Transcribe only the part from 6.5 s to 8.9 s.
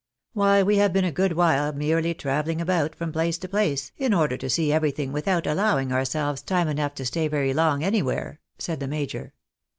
enough to stay very long anywhere," said the